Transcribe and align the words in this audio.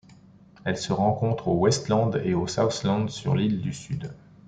Elle 0.65 0.77
se 0.79 0.93
rencontre 0.93 1.47
au 1.47 1.59
Westland 1.59 2.19
et 2.25 2.33
au 2.33 2.47
Southland 2.47 3.05
dans 3.23 3.35
l'île 3.35 3.61
du 3.61 3.71
Sud. 3.71 4.11